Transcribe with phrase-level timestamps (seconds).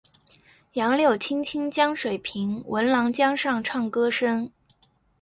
[0.73, 4.51] 杨柳青青江水平，闻郎江上唱歌声。